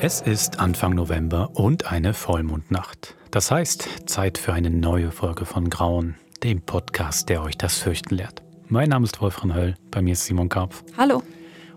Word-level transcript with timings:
Es 0.00 0.20
ist 0.20 0.60
Anfang 0.60 0.94
November 0.94 1.50
und 1.54 1.90
eine 1.90 2.14
Vollmondnacht. 2.14 3.16
Das 3.32 3.50
heißt, 3.50 4.08
Zeit 4.08 4.38
für 4.38 4.52
eine 4.52 4.70
neue 4.70 5.10
Folge 5.10 5.44
von 5.44 5.70
Grauen, 5.70 6.14
dem 6.44 6.60
Podcast, 6.62 7.28
der 7.28 7.42
euch 7.42 7.58
das 7.58 7.78
Fürchten 7.78 8.14
lehrt. 8.14 8.44
Mein 8.68 8.90
Name 8.90 9.06
ist 9.06 9.20
Wolfram 9.20 9.52
Höll, 9.52 9.74
bei 9.90 10.00
mir 10.00 10.12
ist 10.12 10.24
Simon 10.24 10.48
Karpf. 10.48 10.84
Hallo. 10.96 11.24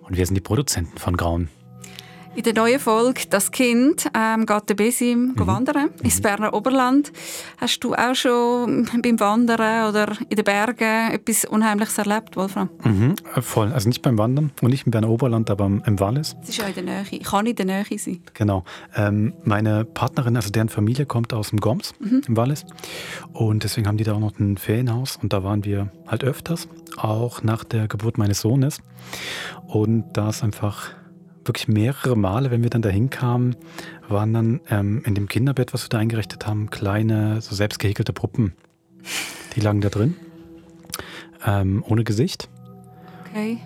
Und 0.03 0.17
wir 0.17 0.25
sind 0.27 0.35
die 0.35 0.41
Produzenten 0.41 0.99
von 0.99 1.17
Grauen. 1.17 1.49
In 2.33 2.43
der 2.43 2.53
neuen 2.53 2.79
Folge 2.79 3.23
«Das 3.29 3.51
Kind» 3.51 4.09
ähm, 4.17 4.45
geht 4.45 4.69
der 4.69 4.75
Besim 4.75 5.35
mhm. 5.35 5.47
wandern 5.47 5.89
ins 6.01 6.19
mhm. 6.19 6.21
Berner 6.21 6.53
Oberland. 6.53 7.11
Hast 7.57 7.83
du 7.83 7.93
auch 7.93 8.15
schon 8.15 8.87
beim 9.03 9.19
Wandern 9.19 9.89
oder 9.89 10.13
in 10.29 10.37
den 10.37 10.45
Bergen 10.45 11.11
etwas 11.11 11.43
Unheimliches 11.43 11.97
erlebt, 11.97 12.37
Wolfram? 12.37 12.69
Mhm, 12.85 13.15
äh, 13.35 13.41
voll. 13.41 13.73
Also 13.73 13.89
nicht 13.89 14.01
beim 14.01 14.17
Wandern 14.17 14.51
und 14.61 14.69
nicht 14.69 14.85
im 14.85 14.91
Berner 14.91 15.09
Oberland, 15.09 15.49
aber 15.49 15.65
im 15.65 15.99
Wallis. 15.99 16.37
Das 16.39 16.49
ist 16.49 16.57
ja 16.59 16.67
in 16.67 16.73
der 16.75 16.83
Nähe. 16.83 17.03
Ich 17.11 17.23
kann 17.23 17.45
in 17.45 17.55
der 17.55 17.65
Nähe 17.65 17.83
sein. 17.97 18.23
Genau. 18.33 18.63
Ähm, 18.95 19.33
meine 19.43 19.83
Partnerin, 19.83 20.37
also 20.37 20.51
deren 20.51 20.69
Familie 20.69 21.05
kommt 21.05 21.33
aus 21.33 21.49
dem 21.49 21.59
Goms 21.59 21.93
mhm. 21.99 22.21
im 22.29 22.37
Wallis. 22.37 22.65
Und 23.33 23.65
deswegen 23.65 23.87
haben 23.87 23.97
die 23.97 24.05
da 24.05 24.13
auch 24.13 24.19
noch 24.19 24.39
ein 24.39 24.57
Ferienhaus. 24.57 25.19
Und 25.21 25.33
da 25.33 25.43
waren 25.43 25.65
wir 25.65 25.91
halt 26.07 26.23
öfters, 26.23 26.69
auch 26.95 27.43
nach 27.43 27.65
der 27.65 27.89
Geburt 27.89 28.17
meines 28.17 28.39
Sohnes. 28.39 28.79
Und 29.67 30.05
da 30.13 30.29
ist 30.29 30.43
einfach 30.43 30.91
wirklich 31.45 31.67
mehrere 31.67 32.15
Male, 32.15 32.51
wenn 32.51 32.63
wir 32.63 32.69
dann 32.69 32.81
dahin 32.81 33.09
kamen, 33.09 33.55
waren 34.07 34.33
dann 34.33 34.61
ähm, 34.69 35.01
in 35.05 35.15
dem 35.15 35.27
Kinderbett, 35.27 35.73
was 35.73 35.85
wir 35.85 35.89
da 35.89 35.97
eingerichtet 35.97 36.45
haben, 36.45 36.69
kleine, 36.69 37.41
so 37.41 37.55
selbst 37.55 37.79
gehäkelte 37.79 38.13
Puppen. 38.13 38.53
Die 39.55 39.59
lagen 39.59 39.81
da 39.81 39.89
drin, 39.89 40.15
ähm, 41.45 41.83
ohne 41.87 42.03
Gesicht. 42.03 42.49
Okay. 43.25 43.59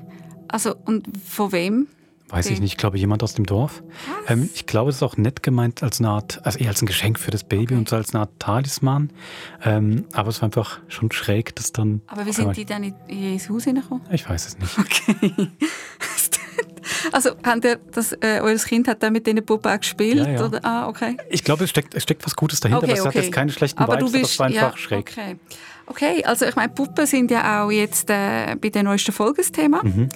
Also, 0.48 0.76
und 0.86 1.06
von 1.18 1.52
wem? 1.52 1.88
Weiß 2.30 2.50
ich 2.50 2.60
nicht, 2.60 2.74
ich 2.74 2.78
glaube 2.78 2.98
jemand 2.98 3.22
aus 3.22 3.36
dem 3.36 3.46
Dorf. 3.46 3.84
Ähm, 4.28 4.50
ich 4.56 4.66
glaube, 4.66 4.90
es 4.90 4.98
ist 4.98 5.04
auch 5.04 5.16
nett 5.16 5.44
gemeint 5.44 5.84
als 5.84 6.00
eine 6.00 6.10
Art, 6.10 6.44
also 6.44 6.58
eher 6.58 6.70
als 6.70 6.82
ein 6.82 6.88
Geschenk 6.88 7.20
für 7.20 7.30
das 7.30 7.44
Baby 7.44 7.66
okay. 7.66 7.76
und 7.76 7.90
so 7.90 7.96
als 7.96 8.16
eine 8.16 8.22
Art 8.22 8.32
Talisman. 8.40 9.12
Ähm, 9.64 10.06
aber 10.12 10.30
es 10.30 10.42
war 10.42 10.48
einfach 10.48 10.80
schon 10.88 11.12
schräg, 11.12 11.56
dass 11.56 11.72
dann. 11.72 12.02
Aber 12.08 12.26
wie 12.26 12.34
sind 12.34 12.58
die 12.58 12.66
dann 12.66 12.84
in 12.84 13.40
Haus 13.40 13.66
hineingekommen? 13.66 14.04
Ich 14.12 14.28
weiß 14.28 14.48
es 14.48 14.58
nicht. 14.58 14.78
Okay. 14.80 15.50
Also, 17.12 17.32
ihr 17.64 17.80
das, 17.92 18.14
äh, 18.14 18.40
euer 18.42 18.58
Kind 18.58 18.88
hat 18.88 19.04
da 19.04 19.10
mit 19.10 19.26
diesen 19.28 19.46
Puppen 19.46 19.72
auch 19.72 19.80
gespielt? 19.80 20.28
Ja, 20.28 20.34
ja. 20.34 20.46
Oder? 20.46 20.60
Ah, 20.64 20.88
okay. 20.88 21.18
Ich 21.30 21.44
glaube, 21.44 21.64
es 21.64 21.70
steckt, 21.70 21.96
es 21.96 22.04
steckt 22.04 22.26
was 22.26 22.36
Gutes 22.36 22.60
dahinter, 22.60 22.84
okay, 22.84 22.92
aber 22.92 23.00
es 23.00 23.06
okay. 23.06 23.18
hat 23.18 23.24
jetzt 23.24 23.34
keine 23.34 23.52
schlechten 23.52 23.80
aber 23.80 23.98
Vibes, 23.98 24.12
du 24.12 24.20
bist, 24.20 24.32
das 24.32 24.40
war 24.40 24.48
einfach 24.48 24.62
ja, 24.72 24.78
schräg. 24.78 25.00
Okay. 25.12 25.36
okay, 25.88 26.24
also 26.26 26.46
ich 26.46 26.56
meine, 26.56 26.70
Puppen 26.70 27.06
sind 27.06 27.32
ja 27.32 27.64
auch 27.64 27.72
jetzt 27.72 28.10
äh, 28.10 28.56
bei 28.60 28.70
der 28.70 28.84
neuesten 28.84 29.12
Folge 29.12 29.42
das 29.42 29.52
Thema. 29.52 29.84
Mhm. 29.84 30.10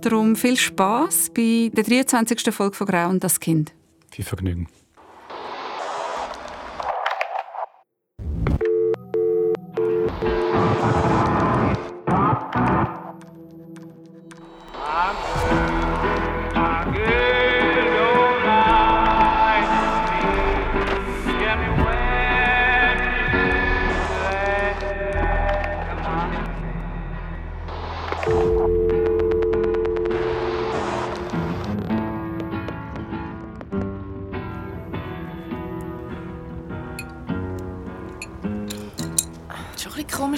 Darum 0.00 0.36
viel 0.36 0.56
Spaß 0.56 1.30
bei 1.34 1.70
der 1.72 1.84
23. 1.84 2.54
Folge 2.54 2.76
von 2.76 2.86
Grau 2.86 3.08
und 3.08 3.24
das 3.24 3.40
Kind. 3.40 3.72
Viel 4.10 4.24
Vergnügen. 4.24 4.68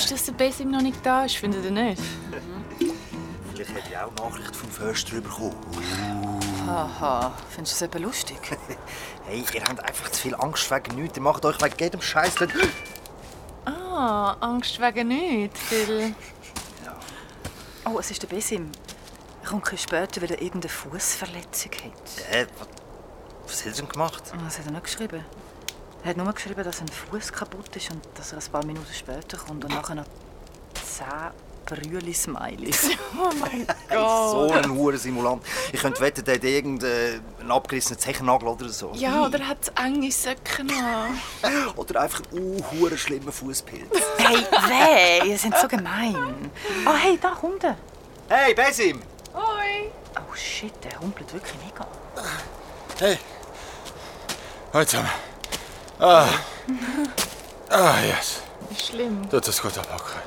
Komisch, 0.00 0.10
dass 0.10 0.24
der 0.24 0.32
Besim 0.32 0.70
noch 0.70 0.80
nicht 0.80 1.04
da 1.04 1.24
ist, 1.24 1.36
findet 1.36 1.64
ihr 1.64 1.70
nicht? 1.70 2.02
Vielleicht 3.52 3.74
hätte 3.74 3.88
ich 3.90 3.98
auch 3.98 4.12
Nachricht 4.14 4.56
vom 4.56 4.70
Förster 4.70 5.20
bekommen. 5.20 5.54
Haha, 6.66 7.32
findest 7.50 7.80
du 7.80 7.86
das 7.86 7.94
eben 7.94 8.04
lustig? 8.04 8.38
hey, 9.26 9.44
ihr 9.52 9.62
habt 9.62 9.84
einfach 9.84 10.10
zu 10.10 10.22
viel 10.22 10.34
Angst 10.34 10.70
wegen 10.70 11.02
nichts. 11.02 11.18
Ihr 11.18 11.22
macht 11.22 11.44
euch 11.44 11.60
wegen 11.60 11.76
jedem 11.78 12.00
Scheiß. 12.00 12.34
Ah, 13.66 14.36
Angst 14.40 14.80
wegen 14.80 15.08
nichts, 15.08 15.60
Phil. 15.60 16.14
Ja. 16.84 16.96
Oh, 17.84 17.98
es 17.98 18.10
ist 18.10 18.22
der 18.22 18.28
Besim. 18.28 18.70
Er 19.42 19.50
kommt 19.50 19.68
später, 19.78 20.22
weil 20.22 20.30
er 20.30 20.40
irgendeine 20.40 20.72
Fußverletzung 20.72 21.72
hat. 21.72 22.32
Äh, 22.32 22.46
was, 22.58 22.68
was 23.46 23.60
hat 23.60 23.66
er 23.66 23.72
denn 23.72 23.88
gemacht? 23.88 24.22
Was 24.44 24.58
hat 24.58 24.66
er 24.66 24.72
nicht 24.72 24.84
geschrieben? 24.84 25.24
Er 26.02 26.10
hat 26.10 26.16
nur 26.16 26.32
geschrieben, 26.32 26.64
dass 26.64 26.80
ein 26.80 26.88
Fuß 26.88 27.32
kaputt 27.32 27.76
ist 27.76 27.90
und 27.90 28.00
dass 28.14 28.32
er 28.32 28.38
ein 28.38 28.50
paar 28.50 28.64
Minuten 28.64 28.92
später 28.92 29.36
kommt 29.36 29.64
und 29.64 29.74
nachher 29.74 29.96
noch 29.96 30.06
zehn 30.82 31.06
Brühli-Smileys. 31.66 32.90
oh 33.18 33.30
mein 33.38 33.66
Gott! 33.66 34.30
so 34.30 34.50
ein 34.50 34.70
hoher 34.74 34.96
Simulant. 34.96 35.42
Ich 35.72 35.80
könnte 35.80 36.00
wetten, 36.00 36.24
der 36.24 36.36
hat 36.36 36.44
irgendeinen 36.44 37.50
abgerissenen 37.50 37.98
Zechennagel 37.98 38.48
oder 38.48 38.68
so. 38.70 38.92
Ja, 38.94 39.26
oder 39.26 39.46
hat 39.46 39.70
enge 39.78 40.10
Socken 40.10 40.70
Oder 41.76 42.00
einfach 42.00 42.22
einen 42.32 42.64
uh, 42.80 42.96
schlimmen 42.96 43.30
Fußpilz. 43.30 44.00
Hey, 44.18 44.36
weh, 45.22 45.30
ihr 45.30 45.38
seid 45.38 45.58
so 45.58 45.68
gemein. 45.68 46.50
Oh, 46.86 46.94
hey, 46.94 47.18
da 47.20 47.30
kommt 47.30 47.62
er. 47.62 47.76
Hey, 48.28 48.54
Besim! 48.54 49.00
Hoi! 49.34 49.90
Oh 50.16 50.34
shit, 50.34 50.72
der 50.82 50.98
humpelt 51.00 51.32
wirklich 51.32 51.54
mega. 51.64 51.86
Hey! 52.98 53.18
Hallo 54.72 54.84
zusammen. 54.84 55.29
Ah. 56.00 56.26
Ah, 57.68 57.94
yes. 58.02 58.40
Ist 58.70 58.86
schlimm. 58.86 59.28
Tut 59.28 59.46
es 59.46 59.60
gut 59.60 59.76
abhaken. 59.76 60.20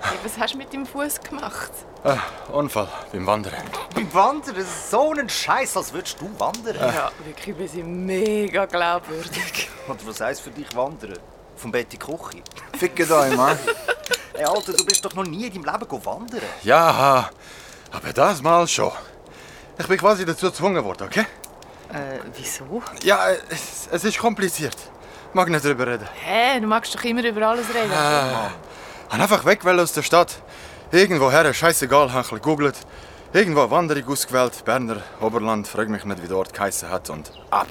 Hey, 0.00 0.16
was 0.24 0.38
hast 0.38 0.54
du 0.54 0.58
mit 0.58 0.72
dem 0.72 0.86
Fuß 0.86 1.20
gemacht? 1.20 1.70
Ah, 2.02 2.16
Unfall 2.50 2.88
beim 3.12 3.26
Wandern. 3.26 3.52
Beim 3.94 4.12
Wandern? 4.14 4.64
So 4.90 5.12
ein 5.12 5.28
Scheiß, 5.28 5.76
als 5.76 5.92
würdest 5.92 6.18
du 6.18 6.30
wandern. 6.40 6.76
Ja, 6.76 7.12
wirklich, 7.24 7.58
wir 7.58 7.68
sind 7.68 8.06
mega 8.06 8.64
glaubwürdig. 8.64 9.68
Und 9.86 10.06
was 10.06 10.20
heisst 10.22 10.40
für 10.40 10.50
dich 10.50 10.74
wandern? 10.74 11.18
Vom 11.56 11.70
Bett 11.70 11.92
in 11.92 11.98
die 11.98 11.98
Küche? 11.98 12.42
Ficke 12.78 13.02
euch, 13.14 13.36
Mann. 13.36 13.58
Hey, 14.34 14.44
Alter, 14.44 14.72
du 14.72 14.84
bist 14.86 15.04
doch 15.04 15.12
noch 15.12 15.24
nie 15.26 15.46
in 15.48 15.62
deinem 15.62 15.78
Leben 15.78 16.04
wandern. 16.06 16.40
Ja, 16.62 17.28
aber 17.92 18.12
das 18.14 18.40
mal 18.40 18.66
schon. 18.66 18.92
Ich 19.78 19.86
bin 19.86 19.98
quasi 19.98 20.24
dazu 20.24 20.46
gezwungen 20.46 20.82
worden, 20.82 21.06
okay? 21.06 21.26
Äh, 21.92 22.20
wieso? 22.36 22.82
Ja, 23.02 23.30
es, 23.48 23.88
es 23.90 24.04
ist 24.04 24.18
kompliziert. 24.18 24.76
Ich 25.28 25.34
mag 25.34 25.48
nicht 25.48 25.64
darüber 25.64 25.86
reden. 25.86 26.06
Hä, 26.24 26.60
du 26.60 26.66
magst 26.66 26.94
doch 26.94 27.02
immer 27.02 27.24
über 27.24 27.48
alles 27.48 27.68
reden. 27.68 27.90
Äh, 27.90 28.46
ich 29.08 29.20
einfach 29.20 29.44
weg 29.44 29.66
aus 29.66 29.92
der 29.92 30.02
Stadt. 30.02 30.36
Irgendwoher, 30.92 31.52
scheißegal, 31.52 32.12
habe 32.12 32.22
ich 32.22 32.30
gegoogelt. 32.30 32.76
Irgendwo 33.32 33.62
eine 33.62 33.70
Wanderung 33.70 34.08
ausgewählt, 34.08 34.64
Berner 34.64 35.02
Oberland, 35.20 35.66
frag 35.66 35.88
mich 35.88 36.04
nicht, 36.04 36.22
wie 36.22 36.28
dort 36.28 36.52
geheißen 36.52 36.88
hat 36.88 37.10
und 37.10 37.32
ab. 37.50 37.66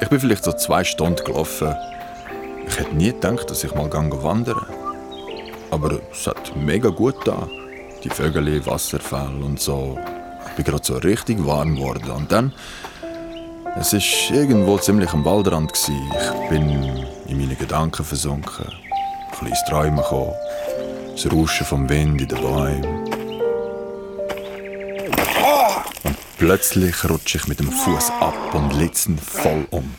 Ich 0.00 0.08
bin 0.08 0.18
vielleicht 0.18 0.42
so 0.42 0.52
zwei 0.52 0.82
Stunden 0.82 1.24
gelaufen 1.24 1.76
ich 2.70 2.78
hätte 2.78 2.94
nie 2.94 3.12
gedacht, 3.12 3.50
dass 3.50 3.64
ich 3.64 3.74
mal 3.74 3.90
wandern 3.92 4.66
Aber 5.70 6.00
es 6.12 6.26
hat 6.26 6.54
mega 6.56 6.88
gut 6.88 7.16
da. 7.26 7.48
Die 8.04 8.10
Vögel, 8.10 8.64
Wasserfälle 8.64 9.44
und 9.44 9.60
so. 9.60 9.98
Ich 10.48 10.52
bin 10.56 10.64
gerade 10.64 10.84
so 10.84 10.94
richtig 10.96 11.44
warm 11.44 11.76
geworden. 11.76 12.10
Und 12.10 12.32
dann. 12.32 12.52
Es 13.78 13.92
war 13.92 14.36
irgendwo 14.36 14.78
ziemlich 14.78 15.12
am 15.12 15.24
Waldrand. 15.24 15.72
Ich 15.72 16.48
bin 16.48 17.06
in 17.26 17.38
meine 17.38 17.56
Gedanken 17.56 18.04
versunken. 18.04 18.66
Ein 18.66 19.38
kleines 19.38 19.64
Träumen 19.68 19.96
gekommen. 19.96 20.32
Das 21.12 21.32
Rauschen 21.32 21.66
vom 21.66 21.88
Wind 21.88 22.20
in 22.22 22.28
den 22.28 22.40
Bäumen. 22.40 23.04
Und 26.04 26.16
plötzlich 26.38 27.08
rutsche 27.08 27.38
ich 27.38 27.48
mit 27.48 27.58
dem 27.60 27.70
Fuß 27.70 28.10
ab 28.20 28.54
und 28.54 28.74
litze 28.74 29.12
voll 29.16 29.66
um. 29.70 29.94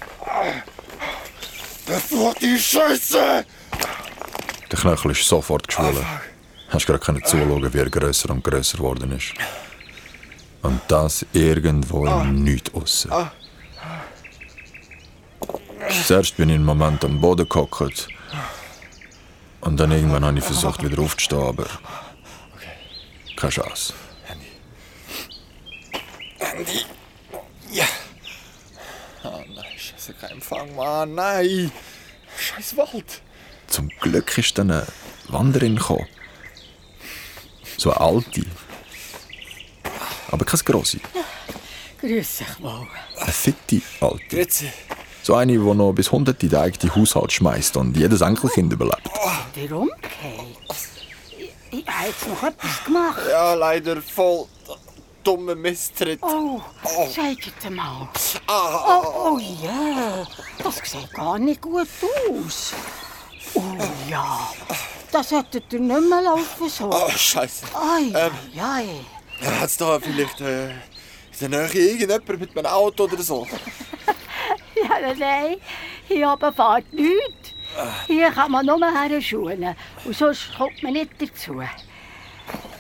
Bevor 1.92 2.34
die 2.36 2.58
Scheiße! 2.58 3.46
Der 4.72 4.80
Knöchel 4.80 5.12
ist 5.12 5.28
sofort 5.28 5.68
geschwollen. 5.68 6.06
Hast 6.70 6.86
gerade 6.86 7.00
können 7.00 7.22
zuschauen, 7.26 7.74
wie 7.74 7.78
er 7.78 7.90
grösser 7.90 8.30
und 8.30 8.46
grösser 8.46 8.78
geworden 8.78 9.12
ist. 9.12 9.34
Und 10.62 10.80
das 10.88 11.26
irgendwo 11.34 12.08
im 12.08 12.46
Nichts 12.46 12.74
aussen. 12.74 13.12
Zuerst 16.08 16.38
bin 16.38 16.48
ich 16.48 16.56
einen 16.56 16.64
Moment 16.64 17.04
am 17.04 17.20
Boden 17.20 17.50
gehockt. 17.50 18.08
Und 19.60 19.78
dann 19.78 19.92
irgendwann 19.92 20.24
habe 20.24 20.38
ich 20.38 20.46
versucht, 20.46 20.82
wieder 20.82 21.02
aufzustehen, 21.02 21.44
aber. 21.44 21.66
Keine 23.36 23.52
Chance. 23.52 23.94
Handy. 24.24 24.48
Handy. 26.40 26.86
Ja. 27.70 27.86
Oh 30.12 30.14
scheiße, 30.14 30.14
kein 30.20 30.32
Empfang, 30.32 30.76
Mann, 30.76 31.16
nein. 31.16 31.72
Scheiß 32.38 32.78
Wald. 32.78 33.22
zum 33.68 33.90
Glück 34.00 34.38
ist 34.38 34.58
dann 34.58 34.72
eine 34.72 34.88
Wanderin 35.28 35.76
gekommen. 35.76 36.08
So 37.78 37.92
eine 37.92 38.02
alte. 38.02 38.46
Aber 40.30 40.46
keine 40.46 40.64
grosse. 40.64 41.00
Grüß 42.00 42.38
dich 42.38 42.60
mal. 42.60 42.88
Eine 43.18 43.32
fitte 43.32 43.82
alte. 44.00 44.26
Grüezi. 44.30 44.72
So 45.24 45.36
eine, 45.36 45.54
die 45.54 45.60
noch 45.60 45.94
bis 45.94 46.08
100 46.08 46.42
in 46.44 46.50
den 46.50 46.60
eigenen 46.60 46.96
Haushalt 46.96 47.32
schmeißt 47.32 47.78
und 47.78 47.96
jedes 47.96 48.22
Enkelkind 48.22 48.74
überlebt. 48.74 49.10
Der 49.56 49.72
umgekehrt. 49.72 50.12
Ich, 51.38 51.80
ich 51.80 51.88
habe 51.88 52.08
jetzt 52.08 52.28
noch 52.28 52.44
etwas 52.44 52.84
gemacht. 52.84 53.22
Ja, 53.30 53.54
leider 53.54 54.02
voll 54.02 54.48
dummer 55.24 55.56
Misstritt. 55.56 56.20
Oh, 56.22 56.62
sag 57.16 57.46
jetzt 57.46 57.70
mal. 57.70 58.08
Oh, 58.48 59.34
oh 59.34 59.40
ja, 59.40 60.26
das 60.64 60.78
sieht 60.78 61.12
gar 61.14 61.38
nicht 61.40 61.62
gut 61.62 61.88
aus. 62.48 62.74
Oh 63.54 63.62
ja, 64.10 64.50
das 65.12 65.32
hättet 65.32 65.72
ihr 65.74 65.80
nicht 65.80 66.10
mehr 66.10 66.22
laufen 66.22 66.70
sollen. 66.70 66.94
Oh, 66.94 67.10
Scheiße. 67.10 67.66
Ai, 67.74 68.04
Ähm. 68.14 68.32
ai, 68.60 68.86
ai. 69.42 69.56
Hat 69.60 69.66
es 69.70 69.78
da 69.78 70.00
vielleicht 70.00 70.40
äh, 70.42 70.70
in 70.70 70.76
der 71.40 71.50
Nähe 71.50 71.68
irgendjemand 71.74 72.40
mit 72.40 72.58
einem 72.58 72.66
Auto 72.68 73.04
oder 73.06 73.22
so? 73.22 73.48
Ja, 74.84 75.14
nein, 75.14 75.58
hier 76.08 76.30
oben 76.32 76.54
fährt 76.54 76.92
nichts. 76.92 77.54
Hier 78.08 78.32
kann 78.32 78.52
man 78.52 78.66
nur 78.66 78.80
her 78.80 79.22
schulen. 79.22 79.76
Und 80.04 80.16
sonst 80.16 80.54
kommt 80.58 80.82
man 80.82 80.94
nicht 80.94 81.12
dazu. 81.20 81.62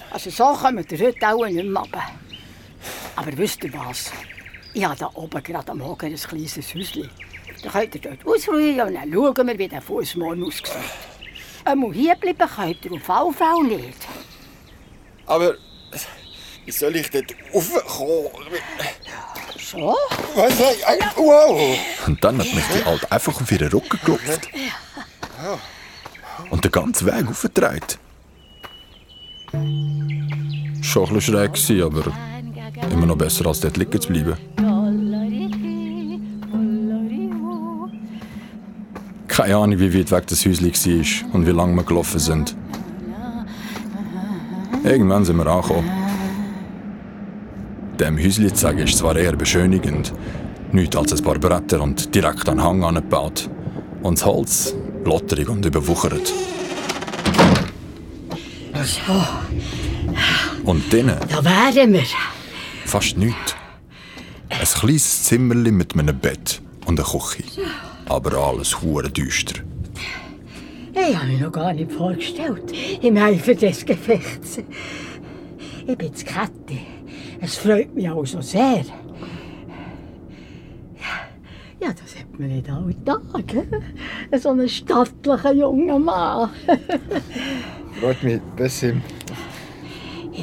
Also 0.09 0.29
so 0.29 0.45
kommen 0.59 0.85
wir 0.89 0.99
heute 0.99 1.29
auch 1.29 1.45
nicht 1.45 1.63
mehr 1.63 1.81
runter. 1.81 2.03
Aber 3.21 3.37
wisst 3.37 3.63
ihr 3.63 3.71
was? 3.73 4.11
Ich 4.73 4.83
habe 4.83 4.95
da 4.97 5.11
oben 5.13 5.43
gerade 5.43 5.71
am 5.71 5.77
Morgen 5.77 6.07
ein 6.07 6.15
kleines 6.15 6.73
Häuschen. 6.73 7.07
Da 7.61 7.69
könnt 7.69 7.93
ihr 7.93 8.01
dort 8.01 8.25
ausruhen 8.25 8.81
und 8.81 8.95
dann 8.95 9.13
schauen 9.13 9.47
wir, 9.47 9.59
wie 9.59 9.67
der 9.67 9.79
Fuß 9.79 10.15
morgen 10.15 10.43
aussieht. 10.43 10.71
Einmal 11.63 11.93
hier 11.93 12.15
bleiben 12.15 12.49
könnt 12.49 12.83
ihr 12.83 12.93
auf 12.93 13.09
alle 13.11 13.31
Fälle 13.31 13.63
nicht. 13.77 14.07
Aber 15.27 15.53
wie 16.65 16.71
soll 16.71 16.95
ich 16.95 17.11
dort 17.11 17.31
raufkommen? 17.53 18.31
So? 19.59 19.95
Was? 20.33 20.59
Ey, 20.59 20.99
Wow! 21.15 21.77
Und 22.07 22.23
dann 22.23 22.39
hat 22.39 22.51
mich 22.55 22.65
die 22.75 22.83
Alte 22.83 23.11
einfach 23.11 23.39
auf 23.39 23.51
ihren 23.51 23.67
Rücken 23.71 23.89
geklopft. 23.89 24.49
Und 26.49 26.63
den 26.63 26.71
ganzen 26.71 27.05
Weg 27.05 27.27
aufgetragen. 27.29 27.81
Schon 30.81 31.07
ein 31.07 31.13
bisschen 31.13 31.53
schräg, 31.53 31.83
aber 31.83 32.30
immer 32.91 33.05
noch 33.05 33.17
besser, 33.17 33.45
als 33.45 33.59
dort 33.59 33.77
liegen 33.77 33.99
zu 33.99 34.09
bleiben. 34.09 34.35
Keine 39.27 39.55
Ahnung, 39.55 39.79
wie 39.79 39.97
weit 39.97 40.11
weg 40.11 40.27
das 40.27 40.45
Häuschen 40.45 40.67
war 40.67 41.33
und 41.33 41.47
wie 41.47 41.51
lange 41.51 41.75
wir 41.75 41.83
gelaufen 41.83 42.19
sind. 42.19 42.55
Irgendwann 44.83 45.25
sind 45.25 45.37
wir 45.37 45.47
angekommen. 45.47 45.89
Dem 47.99 48.17
Häuschen 48.17 48.49
zu 48.49 48.55
sagen 48.55 48.79
ist 48.79 48.97
zwar 48.97 49.15
eher 49.15 49.35
beschönigend, 49.35 50.11
nichts 50.71 50.95
als 50.95 51.13
ein 51.13 51.23
paar 51.23 51.39
Bretter 51.39 51.81
und 51.81 52.13
direkt 52.13 52.49
an 52.49 52.57
den 52.57 52.63
Hang 52.63 52.83
angebaut. 52.83 53.49
Und 54.03 54.17
das 54.17 54.25
Holz 54.25 54.75
lotterig 55.05 55.47
und 55.49 55.65
überwuchert. 55.65 56.33
Und 60.63 60.91
drinnen 60.91 61.17
Da 61.29 61.43
wären 61.43 61.93
wir. 61.93 62.03
Fast 62.91 63.17
nichts. 63.17 63.55
Ein 64.49 64.65
kleines 64.65 65.23
Zimmerchen 65.23 65.77
mit 65.77 65.93
einem 65.93 66.19
Bett 66.19 66.61
und 66.87 66.99
einer 66.99 67.07
Küche. 67.07 67.43
Aber 68.09 68.33
alles 68.33 68.81
hure 68.81 69.09
düster. 69.09 69.61
Ich 70.93 71.15
habe 71.15 71.27
mich 71.27 71.39
noch 71.39 71.53
gar 71.53 71.71
nicht 71.71 71.89
vorgestellt 71.89 72.73
im 73.01 73.15
Eifer 73.15 73.55
des 73.55 73.85
Gefechts. 73.85 74.59
Ich 75.87 75.97
bin 75.97 76.11
die 76.11 76.23
Kette. 76.23 76.79
Es 77.39 77.55
freut 77.55 77.95
mich 77.95 78.09
auch 78.09 78.25
so 78.25 78.41
sehr. 78.41 78.83
Ja, 81.79 81.93
das 81.93 82.19
hat 82.19 82.37
man 82.37 82.49
nicht 82.49 82.69
alle 82.69 82.93
Tage. 83.05 83.67
So 84.37 84.49
einen 84.49 84.67
stattlichen 84.67 85.59
jungen 85.59 86.03
Mann. 86.03 86.49
Freut 88.01 88.21
mich, 88.21 88.41
Bessim. 88.57 89.01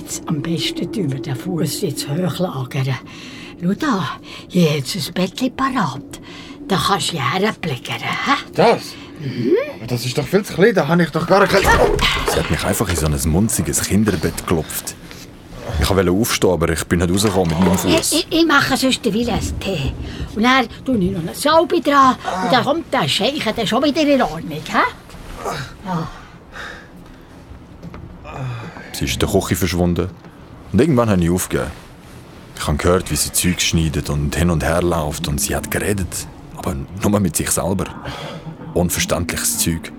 Jetzt 0.09 0.23
am 0.27 0.41
besten 0.41 0.91
tun 0.91 1.13
wir 1.13 1.21
den 1.21 1.37
Fuß 1.37 1.83
jetzt 1.83 2.09
hochlagern. 2.09 2.97
Schau 3.61 3.75
da, 3.75 4.13
hier 4.49 4.71
hat 4.71 4.85
ein 4.97 5.13
Bettchen 5.13 5.55
parat. 5.55 6.21
Da 6.67 6.81
kannst 6.83 7.13
du 7.13 7.19
herblicken. 7.19 7.95
hä? 7.97 8.33
Das? 8.55 8.95
Aber 9.77 9.87
das 9.87 10.07
ist 10.07 10.17
doch 10.17 10.27
viel 10.27 10.43
zu 10.47 10.55
klein, 10.55 10.75
da 10.75 10.89
habe 10.89 11.03
ich 11.03 11.11
doch 11.11 11.27
gar 11.27 11.47
kein... 11.47 11.61
Sie 11.61 12.39
hat 12.41 12.51
mich 12.51 12.65
einfach 12.65 12.89
in 12.89 12.97
so 12.97 13.05
ein 13.05 13.31
munziges 13.31 13.83
Kinderbett 13.83 14.39
geklopft. 14.39 14.95
Ich 15.79 15.91
wollte 15.91 16.11
aufstehen, 16.11 16.53
aber 16.53 16.71
ich 16.71 16.85
bin 16.85 17.01
nicht 17.01 17.11
rausgekommen 17.13 17.49
mit 17.51 17.59
meinem 17.59 17.75
Ich, 17.75 17.97
Fuß. 17.99 18.13
ich, 18.13 18.27
ich 18.31 18.47
mache 18.47 18.79
sonst 18.79 19.05
wieder 19.13 19.35
einen 19.35 19.61
Tee. 19.61 19.93
Und 20.35 20.43
dann 20.43 20.67
tue 20.87 20.97
ich 20.97 21.11
noch 21.11 21.21
eine 21.21 21.35
Salbe 21.35 21.83
dran. 21.83 22.17
Und 22.45 22.51
dann 22.51 22.65
kommt 22.65 22.95
der 22.95 23.07
Scheiche 23.07 23.53
dann 23.55 23.67
schon 23.67 23.85
wieder 23.85 24.01
in 24.01 24.23
Ordnung. 24.23 24.53
He? 24.53 25.89
Sie 28.99 29.05
ist 29.05 29.15
in 29.15 29.21
der 29.21 29.29
Küche 29.29 29.55
verschwunden. 29.55 30.09
Und 30.73 30.81
irgendwann 30.81 31.09
habe 31.09 31.23
ich 31.23 31.31
aufgegeben. 31.31 31.71
Ich 32.57 32.67
habe 32.67 32.77
gehört, 32.79 33.13
wie 33.13 33.15
sie 33.15 33.31
Zeug 33.31 33.61
schneidet 33.61 34.11
und 34.11 34.35
hin 34.35 34.51
und 34.51 34.65
her 34.65 34.83
läuft. 34.83 35.29
Und 35.29 35.41
sie 35.41 35.55
hat 35.55 35.71
geredet. 35.71 36.27
Aber 36.57 36.75
nur 36.75 37.21
mit 37.21 37.37
sich 37.37 37.49
selber. 37.49 37.85
Unverständliches 38.75 39.59
Zeug. 39.59 39.93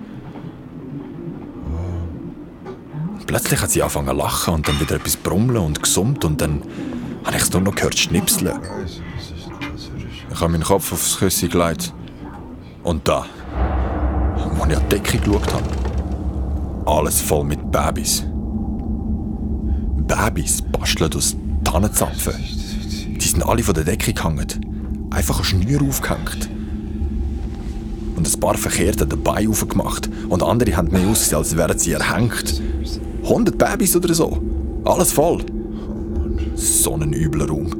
Plötzlich 3.26 3.62
hat 3.62 3.70
sie 3.70 3.80
angefangen 3.80 4.08
zu 4.08 4.14
lachen 4.16 4.54
und 4.54 4.68
dann 4.68 4.78
wieder 4.78 4.96
etwas 4.96 5.16
brummeln 5.16 5.64
und 5.64 5.82
gesummt. 5.82 6.22
Und 6.26 6.42
dann 6.42 6.60
habe 7.24 7.38
ich 7.38 7.42
es 7.42 7.50
nur 7.54 7.62
noch 7.62 7.74
gehört 7.74 7.98
schnipseln. 7.98 8.60
Ich 10.30 10.40
habe 10.40 10.52
meinen 10.52 10.62
Kopf 10.62 10.92
aufs 10.92 11.16
Küsschen 11.16 11.48
gelegt. 11.48 11.94
Und 12.82 13.08
da, 13.08 13.24
als 14.36 14.44
ich 14.54 14.60
an 14.60 14.68
die 14.68 14.94
Decke 14.94 15.16
geschaut 15.16 15.54
habe, 15.54 15.64
alles 16.84 17.22
voll 17.22 17.44
mit 17.44 17.72
Babys. 17.72 18.26
Babys 20.10 20.60
basteln 20.60 21.14
aus 21.14 21.36
Tannenzapfen. 21.62 22.34
Die 23.16 23.28
sind 23.28 23.44
alle 23.44 23.62
von 23.62 23.74
der 23.74 23.84
Decke 23.84 24.12
gehangen. 24.12 25.08
Einfach 25.10 25.38
an 25.38 25.44
Schnür 25.44 25.82
aufgehängt. 25.82 26.50
Und 28.16 28.26
ein 28.28 28.40
paar 28.40 28.56
Verkehrte 28.56 29.02
haben 29.02 29.10
den 29.10 29.22
Bein 29.22 29.48
aufgemacht. 29.48 30.10
Und 30.28 30.42
andere 30.42 30.76
haben 30.76 30.90
mehr 30.90 31.06
ausgesehen, 31.06 31.38
als 31.38 31.56
wären 31.56 31.78
sie 31.78 31.92
erhängt. 31.92 32.60
100 33.22 33.56
Babys 33.56 33.94
oder 33.94 34.12
so. 34.12 34.42
Alles 34.84 35.12
voll. 35.12 35.44
So 36.56 36.96
ein 36.96 37.12
übler 37.12 37.48
Raum. 37.48 37.72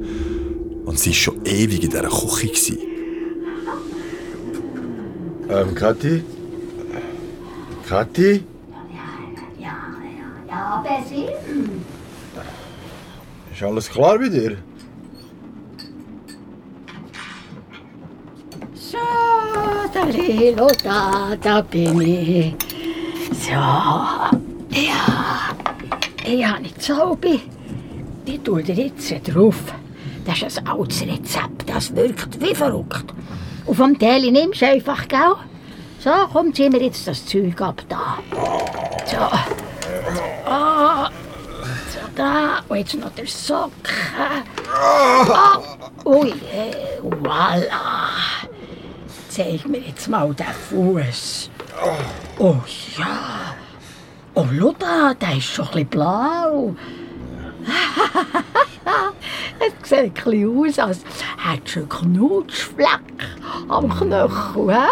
Und 0.84 1.00
sie 1.00 1.10
war 1.10 1.14
schon 1.14 1.44
ewig 1.44 1.82
in 1.82 1.90
dieser 1.90 2.08
Küche. 2.08 2.78
Ähm, 5.48 5.74
Kathi? 5.74 6.22
Kathi? 7.88 8.44
Ja, 9.58 10.84
Bessie. 10.84 11.26
Ist 13.60 13.66
alles 13.66 13.90
klar 13.90 14.18
bei 14.18 14.30
dir? 14.30 14.56
So, 18.74 18.96
da 20.82 21.36
da, 21.42 21.60
bin 21.60 22.00
ich. 22.00 22.54
So, 23.34 23.50
ja. 23.50 24.30
Ich 26.24 26.42
habe 26.42 26.62
nicht 26.62 26.82
Salbe. 26.82 27.38
Die 28.26 28.38
tue 28.38 28.62
dir 28.62 28.76
jetzt 28.76 29.12
drauf. 29.28 29.74
Das 30.24 30.40
ist 30.40 30.58
ein 30.60 30.66
altes 30.66 31.02
Rezept, 31.02 31.68
das 31.68 31.94
wirkt 31.94 32.40
wie 32.40 32.54
verrückt. 32.54 33.12
Und 33.66 33.74
vom 33.74 33.98
Teli 33.98 34.30
nimmst 34.30 34.62
du 34.62 34.68
einfach, 34.68 35.06
gell? 35.06 35.34
So, 35.98 36.10
komm, 36.32 36.54
zieh 36.54 36.70
mir 36.70 36.82
jetzt 36.82 37.06
das 37.06 37.26
Zeug 37.26 37.60
ab 37.60 37.82
da. 37.90 38.20
So. 39.04 39.18
Ah. 40.46 41.10
Und 42.68 42.76
jetzt 42.76 42.94
noch 42.94 43.10
der 43.10 43.26
Sock. 43.26 43.70
Ah. 44.72 45.58
Ui, 46.04 46.30
äh, 46.30 47.00
voilà. 47.02 48.08
Zeig 49.28 49.66
mir 49.66 49.80
jetzt 49.80 50.08
mal 50.08 50.34
den 50.34 50.46
Fuß. 50.46 51.50
Oh 52.38 52.56
ja. 52.96 53.54
Oh, 54.34 54.46
schau 54.58 54.74
da, 54.78 55.14
der 55.14 55.36
ist 55.36 55.44
schon 55.44 55.66
ein 55.66 55.70
bisschen 55.70 55.88
blau. 55.88 56.74
Es 59.58 59.88
sieht 59.88 59.98
ein 59.98 60.12
bisschen 60.12 60.58
aus, 60.58 60.78
als 60.78 61.04
hättest 61.36 61.76
du 61.76 61.80
einen 61.80 61.88
Knutschfleck 61.88 63.00
am 63.68 63.88
Knöchel. 63.88 64.74
hä? 64.74 64.86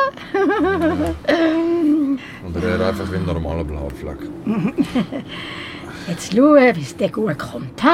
Oder 2.46 2.68
eher 2.68 2.86
einfach 2.86 3.10
wie 3.10 3.16
ein 3.16 3.26
normaler 3.26 3.64
Blaufleck? 3.64 4.18
Jetzt 6.08 6.32
schauen, 6.34 6.74
wie 6.76 6.82
es 6.82 6.96
dir 6.96 7.10
gut 7.10 7.38
kommt. 7.38 7.80
He? 7.82 7.88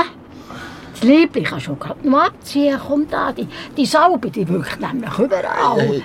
Das 0.92 1.02
Liebling 1.02 1.44
kannst 1.44 1.66
du 1.66 1.74
gerade 1.76 2.08
noch 2.08 2.22
abziehen. 2.26 2.78
Komm 2.86 3.08
da, 3.10 3.32
die, 3.32 3.48
die 3.76 3.84
Salbe, 3.86 4.30
die 4.30 4.48
wirkt 4.48 4.80
nämlich 4.80 5.18
überall. 5.18 6.02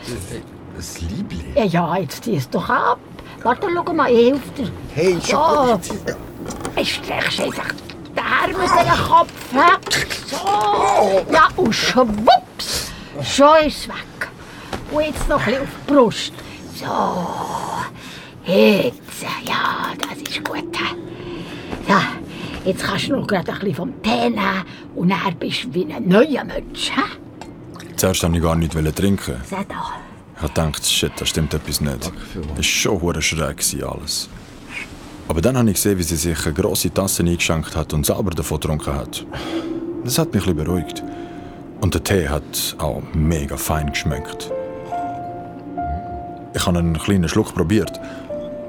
Das 0.75 1.01
Liebling? 1.01 1.54
Ja, 1.56 1.63
ja, 1.66 1.98
jetzt 1.98 2.24
zieh 2.24 2.36
es 2.38 2.50
doch 2.50 2.70
ab. 2.70 2.98
Warte, 3.44 3.68
schau 3.74 3.94
mal, 3.94 4.12
ich 4.12 4.32
helfe 4.32 4.50
dir. 4.58 4.72
Hey, 4.96 5.18
So. 5.22 5.80
Ich 6.75 6.96
streckst 6.96 7.39
einfach 7.42 7.68
den 8.16 8.20
Arm 8.20 8.51
mit 8.51 8.60
den 8.60 9.06
Kopf. 9.08 9.32
hä? 9.54 10.06
So. 10.25 11.34
Ja, 11.34 11.48
und 11.56 11.74
schwupps. 11.74 12.92
Schon 13.22 13.68
ist 13.68 13.78
es 13.82 13.88
weg. 13.89 14.30
Und 14.92 15.04
jetzt 15.06 15.28
noch 15.30 15.39
ein 15.39 15.46
bisschen 15.46 15.62
auf 15.62 15.70
die 15.88 15.94
Brust. 15.94 16.34
So. 16.75 18.51
Jetzt. 18.51 19.00
Ja, 19.46 19.94
das 20.00 20.18
ist 20.22 20.44
gut. 20.44 20.58
hä? 20.74 20.96
Ja, 21.88 22.02
jetzt 22.66 22.84
kannst 22.84 23.08
du 23.08 23.16
noch 23.16 23.28
gerade 23.28 23.52
ein 23.52 23.60
bisschen 23.60 23.76
vom 23.76 24.02
Tee 24.02 24.30
nehmen 24.30 24.64
und 24.96 25.10
dann 25.10 25.36
bist 25.40 25.66
du 25.66 25.74
wie 25.74 25.92
ein 25.92 26.08
neuer 26.08 26.44
Mensch. 26.44 26.92
hä? 26.92 27.02
Zuerst 27.96 28.24
wollte 28.24 28.38
ich 28.38 28.44
gar 28.44 28.56
nicht 28.56 28.74
trinken. 28.96 29.36
Seh 29.44 29.56
da. 29.68 29.94
Ich 30.42 30.48
gedacht, 30.48 30.86
shit, 30.86 31.12
da 31.18 31.26
stimmt 31.26 31.54
etwas 31.54 31.82
nicht. 31.82 32.12
Das 32.56 32.58
war 32.58 32.64
schon 32.64 33.22
schräg 33.22 33.62
alles. 33.84 34.30
Aber 35.28 35.42
dann 35.42 35.58
habe 35.58 35.70
ich 35.70 35.76
gesehen, 35.76 35.98
wie 36.00 36.04
sie 36.04 36.16
sich 36.16 36.46
eine 36.46 36.54
grosse 36.54 36.94
Tasse 36.94 37.24
eingeschenkt 37.24 37.76
hat 37.76 37.94
und 37.94 38.06
selber 38.06 38.32
davon 38.32 38.60
getrunken 38.60 38.94
hat. 38.96 39.26
Das 40.04 40.18
hat 40.18 40.34
mich 40.34 40.48
ein 40.48 40.56
bisschen 40.56 40.66
beruhigt. 40.66 41.04
Und 41.82 41.94
der 41.94 42.04
Tee 42.04 42.28
hat 42.30 42.76
auch 42.80 43.04
mega 43.14 43.58
fein 43.58 43.90
geschmeckt. 43.90 44.52
Ich 46.56 46.66
habe 46.66 46.80
einen 46.80 46.98
kleinen 46.98 47.30
Schluck 47.30 47.54
probiert. 47.54 48.00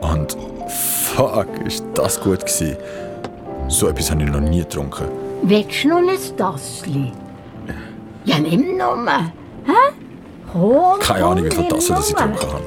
Und 0.01 0.37
fuck, 0.69 1.47
ist 1.67 1.85
das 1.95 2.21
gut 2.21 2.41
gewesen. 2.41 2.77
So 3.69 3.89
etwas 3.89 4.11
habe 4.11 4.23
ich 4.23 4.29
noch 4.31 4.41
nie 4.41 4.61
getrunken. 4.61 5.07
Willst 5.43 5.85
du 5.85 5.89
noch 5.89 5.99
ein 5.99 6.37
Tassli? 6.37 7.13
Ja, 8.25 8.39
nimm 8.39 8.77
nur. 8.77 9.07
Hä? 9.65 9.95
Komm, 10.53 10.99
Keine 11.01 11.25
Ahnung, 11.25 11.45
wie 11.45 11.51
viel 11.51 11.69
Tassen 11.69 11.95
das 11.97 12.11
ich 12.11 12.17
getrunken 12.17 12.47
habe. 12.53 12.65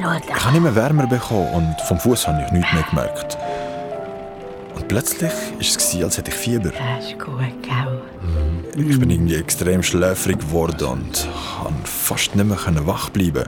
Schau 0.00 0.12
Ich 0.36 0.44
habe 0.44 0.56
immer 0.56 0.74
wärmer 0.74 1.06
bekommen 1.06 1.48
und 1.54 1.80
vom 1.86 1.98
Fuß 1.98 2.28
habe 2.28 2.44
ich 2.46 2.52
nichts 2.52 2.72
mehr 2.72 2.82
gemerkt. 2.88 3.38
Und 4.76 4.86
plötzlich 4.86 5.32
war 5.32 5.60
es, 5.60 6.02
als 6.04 6.18
hätte 6.18 6.30
ich 6.30 6.36
Fieber. 6.36 6.70
Das 6.70 7.06
ist 7.08 7.18
gut, 7.18 7.40
gell? 7.62 8.00
Ich 8.76 9.00
bin 9.00 9.10
irgendwie 9.10 9.34
extrem 9.34 9.82
schläfrig 9.82 10.38
geworden 10.38 10.86
und 10.88 11.28
konnte 11.62 11.84
fast 11.84 12.36
nicht 12.36 12.46
mehr 12.46 12.86
wach 12.86 13.10
bleiben. 13.10 13.44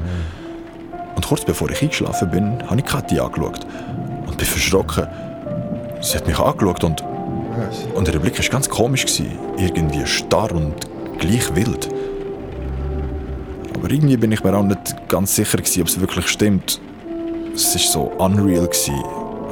Kurz 1.30 1.44
bevor 1.44 1.70
ich 1.70 1.80
eingeschlafen 1.80 2.28
bin, 2.28 2.58
habe 2.68 2.80
ich 2.80 2.84
Kathi 2.84 3.20
angeschaut 3.20 3.64
und 4.26 4.36
bin 4.36 4.46
verschrocken. 4.46 5.06
Sie 6.00 6.16
hat 6.16 6.26
mich 6.26 6.36
angeschaut 6.36 6.82
und, 6.82 7.04
und 7.94 8.08
ihr 8.08 8.18
Blick 8.18 8.36
war 8.36 8.46
ganz 8.48 8.68
komisch. 8.68 9.06
Gewesen. 9.06 9.38
Irgendwie 9.56 10.04
starr 10.08 10.50
und 10.50 10.74
gleich 11.20 11.54
wild. 11.54 11.88
Aber 13.76 13.88
irgendwie 13.88 14.16
bin 14.16 14.32
ich 14.32 14.42
mir 14.42 14.56
auch 14.56 14.64
nicht 14.64 15.08
ganz 15.08 15.36
sicher, 15.36 15.58
gewesen, 15.58 15.82
ob 15.82 15.86
es 15.86 16.00
wirklich 16.00 16.26
stimmt. 16.26 16.80
Es 17.54 17.76
war 17.76 17.80
so 17.80 18.00
unreal, 18.18 18.66
gewesen, 18.66 19.00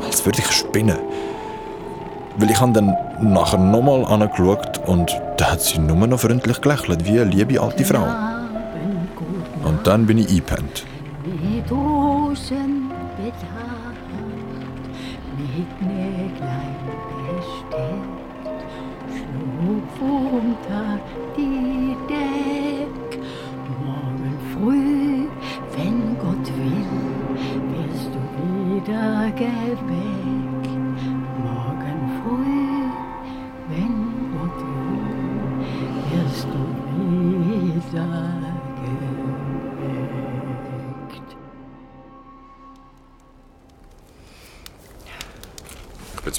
als 0.05 0.27
würde 0.27 0.41
ich 0.41 0.51
spinnen. 0.51 0.99
Weil 2.39 2.51
ich 2.51 2.61
habe 2.61 2.73
dann 2.73 2.93
nachher 3.21 3.61
nochmal 3.61 4.05
angeschaut 4.05 4.81
und 4.89 5.17
da 5.37 5.53
hat 5.53 5.61
sie 5.61 5.79
nur 5.79 6.09
noch 6.09 6.19
freundlich 6.19 6.61
gelächelt, 6.61 7.05
wie 7.05 7.21
eine 7.21 7.31
liebe 7.31 7.61
alte 7.61 7.85
Frau. 7.85 8.05
Und 9.63 9.87
dann 9.87 10.07
bin 10.07 10.19
ich 10.19 10.29
eingepennt. 10.29 10.88
Wie 12.29 12.35
Dosen 12.35 12.91
bedacht, 13.17 14.05
mit 15.39 15.81
ne 15.81 16.58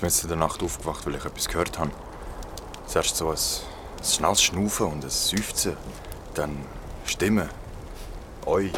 mitten 0.10 0.24
in 0.24 0.28
der 0.30 0.38
Nacht 0.38 0.64
aufgewacht, 0.64 1.06
weil 1.06 1.16
ich 1.16 1.26
etwas 1.26 1.48
gehört 1.48 1.78
habe. 1.78 1.92
Zuerst 2.88 3.16
so 3.16 3.30
ein, 3.30 3.36
ein 3.36 4.04
schnelles 4.04 4.42
Schnaufen 4.42 4.88
und 4.88 5.04
ein 5.04 5.10
Seufzen. 5.10 5.78
Dann 6.34 6.58
Stimmen. 7.06 7.48
Oi. 8.48 8.72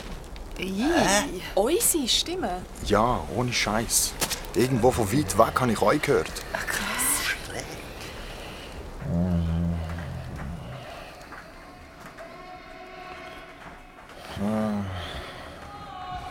Unsere 1.56 2.08
Stimme? 2.08 2.62
Ja, 2.86 3.22
ohne 3.34 3.54
Scheiß. 3.54 4.14
Irgendwo 4.56 4.92
von 4.92 5.12
weit 5.12 5.38
weg 5.38 5.62
habe 5.62 5.72
ich 5.72 5.82
euch 5.82 6.02
gehört. 6.02 6.32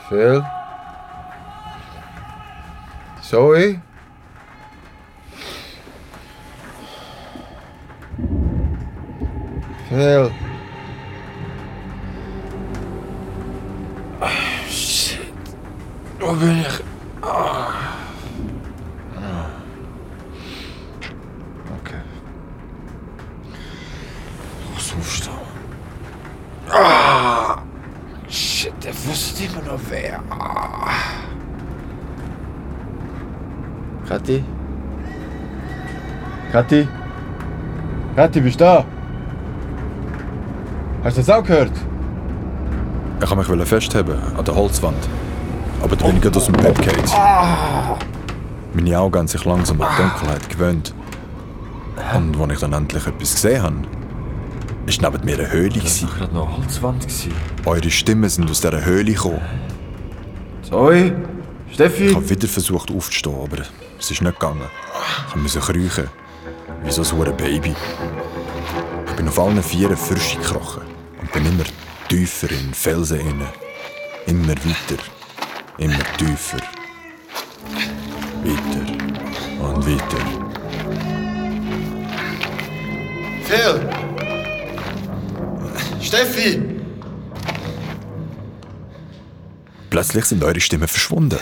Phil? 0.09 0.45
Zoe? 3.23 3.81
Phil? 9.91 10.31
Shit. 14.69 15.19
Ah. 17.23 17.73
Okay. 21.81 22.03
Ich 24.63 24.75
muss 24.75 24.95
aufstehen. 24.97 25.35
Ah. 26.71 27.59
Shit, 28.29 28.73
der 28.85 28.95
wusste 28.95 29.43
immer 29.43 29.73
noch 29.73 29.81
wer. 29.89 30.23
Ah. 30.31 30.93
Kathi? 34.09 34.45
Kathi? 36.53 36.89
Kathi, 38.15 38.41
bist 38.41 38.61
du 38.61 38.65
da? 38.65 39.00
Hast 41.03 41.17
du 41.17 41.23
das 41.23 41.31
auch 41.31 41.43
gehört? 41.43 41.73
Ich 43.23 43.31
wollte 43.31 43.57
mich 43.57 43.69
festheben 43.69 44.19
an 44.37 44.45
der 44.45 44.55
Holzwand. 44.55 45.09
Aber 45.83 45.97
da 45.97 46.07
bin 46.07 46.17
ich 46.17 46.23
gerade 46.23 46.37
aus 46.37 46.45
dem 46.45 46.57
Bett 46.57 46.77
gefallen. 46.77 47.99
Meine 48.75 48.99
Augen 48.99 49.19
haben 49.19 49.29
sich 49.29 49.43
langsam 49.47 49.81
an 49.81 49.89
die 49.97 50.03
Dunkelheit 50.03 50.49
gewöhnt. 50.51 50.95
Und 52.15 52.39
als 52.39 52.53
ich 52.53 52.59
dann 52.59 52.75
endlich 52.75 53.07
etwas 53.07 53.35
gesehen 53.35 53.63
habe, 53.63 53.77
war 53.77 55.11
neben 55.11 55.25
mir 55.25 55.39
eine 55.39 55.51
Höhle. 55.51 55.71
gewesen. 55.71 56.09
gerade 56.19 56.35
noch 56.35 56.49
eine 56.49 56.57
Holzwand. 56.59 57.07
Eure 57.65 57.91
Stimmen 57.91 58.29
sind 58.29 58.51
aus 58.51 58.61
dieser 58.61 58.85
Höhle 58.85 59.13
gekommen. 59.13 59.41
Zoe? 60.69 61.13
Steffi? 61.73 62.09
Ich 62.09 62.15
habe 62.15 62.29
wieder 62.29 62.47
versucht 62.49 62.91
aufzustehen, 62.91 63.37
aber 63.43 63.63
es 63.99 64.11
ist 64.11 64.21
nicht 64.21 64.39
gegangen. 64.39 64.69
Ich 65.31 65.37
musste 65.37 65.61
kriechen. 65.61 66.09
Wie 66.85 66.91
so 66.91 67.03
ein 67.03 67.37
Baby. 67.39 67.75
Ich 69.07 69.13
bin 69.17 69.29
auf 69.29 69.39
allen 69.39 69.63
Vieren 69.63 69.97
frisch 69.97 70.37
gekrochen 70.37 70.90
und 71.21 71.33
bin 71.33 71.47
immer 71.47 71.65
tiefer 72.09 72.51
in 72.51 72.75
Felsen 72.75 73.21
rein. 73.21 73.43
Immer 74.27 74.49
weiter. 74.49 75.03
Immer 75.79 76.05
tiefer. 76.17 76.59
Weiter. 78.45 78.85
Und 79.63 79.87
weiter. 79.87 80.51
Phil? 83.45 83.91
Steffi? 86.01 86.63
Plötzlich 89.91 90.25
sind 90.25 90.45
eure 90.45 90.61
Stimmen 90.61 90.89
verschwunden. 90.89 91.39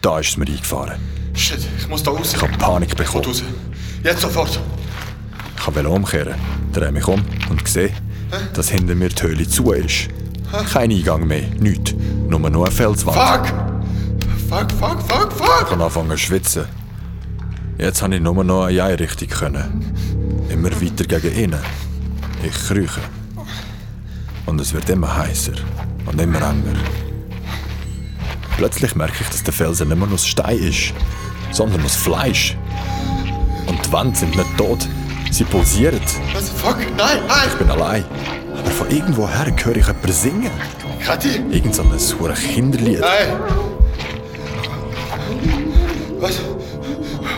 Da 0.00 0.20
ist 0.20 0.30
es 0.30 0.36
mir 0.36 0.46
eingefahren. 0.46 1.00
Shit, 1.34 1.60
ich 1.76 1.88
muss 1.88 2.02
da 2.02 2.12
raus. 2.12 2.32
Ich 2.34 2.40
habe 2.40 2.56
Panik 2.56 2.96
bekommen. 2.96 3.24
raus. 3.24 3.42
Jetzt 4.02 4.20
sofort. 4.20 4.60
Ich 5.56 5.66
wollte 5.66 5.88
umkehren, 5.88 6.34
drehe 6.72 6.92
mich 6.92 7.06
um 7.06 7.22
und 7.50 7.68
sehe, 7.68 7.92
dass 8.54 8.70
hinter 8.70 8.94
mir 8.94 9.08
die 9.08 9.22
Höhle 9.22 9.48
zu 9.48 9.72
ist. 9.72 10.08
Kein 10.72 10.90
Eingang 10.90 11.26
mehr, 11.26 11.48
nichts. 11.58 11.94
Nur 12.28 12.40
noch 12.40 12.64
eine 12.64 12.70
Felswand. 12.70 13.16
Fuck! 13.16 13.54
Fuck, 14.48 14.72
fuck, 14.72 15.02
fuck, 15.02 15.28
Ich 15.30 15.36
fuck! 15.36 15.68
kann 15.68 15.80
anfangen 15.80 16.10
zu 16.10 16.18
schwitzen. 16.18 16.64
Jetzt 17.78 18.00
konnte 18.00 18.16
ich 18.16 18.22
nur 18.22 18.42
noch 18.42 18.64
eine 18.64 18.82
Einrichtung. 18.82 19.28
Können. 19.28 19.94
Immer 20.48 20.70
weiter 20.70 21.04
gegen 21.04 21.36
innen. 21.36 21.60
Ich 22.42 22.54
krieche. 22.66 23.00
Und 24.46 24.60
es 24.60 24.72
wird 24.72 24.88
immer 24.88 25.14
heißer 25.16 25.52
und 26.06 26.20
immer 26.20 26.38
enger. 26.38 26.78
Plötzlich 28.56 28.94
merke 28.96 29.18
ich, 29.20 29.28
dass 29.28 29.42
der 29.42 29.52
Felsen 29.52 29.88
nicht 29.88 29.98
mehr 29.98 30.08
aus 30.12 30.26
Stein 30.26 30.58
ist, 30.58 30.94
sondern 31.52 31.84
aus 31.84 31.94
Fleisch. 31.96 32.56
Und 33.66 33.84
die 33.86 33.92
Wände 33.92 34.16
sind 34.18 34.34
nicht 34.34 34.56
tot, 34.56 34.88
sie 35.30 35.44
pulsieren. 35.44 36.00
Was? 36.34 36.50
Fuck, 36.50 36.78
nein, 36.96 37.18
nein! 37.28 37.48
Ich 37.48 37.54
bin 37.54 37.70
allein. 37.70 38.04
Aber 38.58 38.70
von 38.70 38.90
irgendwoher 38.90 39.46
höre 39.46 39.76
ich 39.76 39.86
jemanden 39.86 40.12
singen. 40.12 40.50
Kathi! 41.04 41.42
Irgend 41.50 41.74
so 41.74 41.82
ein 41.82 41.90
hure 42.18 42.34
Kinderlied. 42.34 43.00
Nein! 43.00 43.28
Was? 46.18 46.40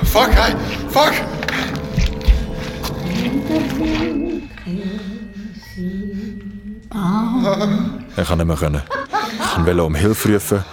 Fuck, 0.05 0.31
hey! 0.33 0.55
Fuck! 0.89 1.13
Ich 8.17 8.29
kann 8.29 8.39
nicht 8.39 8.47
mehr. 8.47 8.57
Können. 8.57 8.83
Ich 9.59 9.67
wollte 9.67 9.85
um 9.85 9.95
Hilfe 9.95 10.35
rufen, 10.35 10.65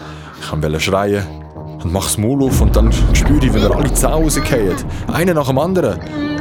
ich 0.41 0.51
wollte 0.51 0.79
schreien 0.79 1.46
und 1.87 1.93
mache 1.93 2.07
das 2.07 2.17
Maul 2.17 2.43
auf 2.43 2.59
und 2.59 2.75
dann 2.75 2.91
spüre 3.13 3.45
ich, 3.45 3.53
wie 3.53 3.59
mir 3.59 3.73
alle 3.73 3.93
Zähne 3.93 4.13
rausgehen. 4.13 4.75
Einer 5.11 5.33
nach 5.33 5.47
dem 5.47 5.57
anderen. 5.57 5.99